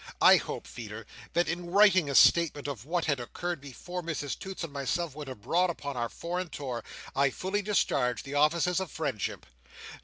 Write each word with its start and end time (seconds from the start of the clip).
I 0.19 0.37
hope, 0.37 0.65
Feeder, 0.65 1.05
that 1.33 1.47
in 1.47 1.69
writing 1.69 2.09
a 2.09 2.15
statement 2.15 2.67
of 2.67 2.85
what 2.85 3.05
had 3.05 3.19
occurred 3.19 3.61
before 3.61 4.01
Mrs 4.01 4.39
Toots 4.39 4.63
and 4.63 4.73
myself 4.73 5.13
went 5.13 5.29
abroad 5.29 5.69
upon 5.69 5.95
our 5.95 6.09
foreign 6.09 6.49
tour, 6.49 6.83
I 7.15 7.29
fully 7.29 7.61
discharged 7.61 8.25
the 8.25 8.33
offices 8.33 8.79
of 8.79 8.89
friendship." 8.89 9.45